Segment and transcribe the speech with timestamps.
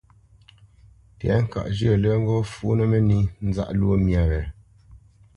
[1.19, 4.41] Tɛ̌ŋkaʼ zhyə̂ lə́ ŋgɔ́ fǔnə́ mə́nī nzáʼ lwó myâ wě,